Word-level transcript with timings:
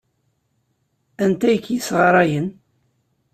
Anta 1.23 1.45
ay 1.49 1.59
k-yessɣarayen? 1.65 2.47